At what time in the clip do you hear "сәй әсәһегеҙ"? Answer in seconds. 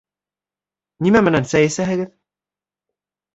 1.51-2.11